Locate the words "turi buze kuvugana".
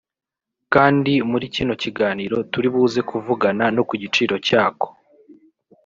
2.51-3.65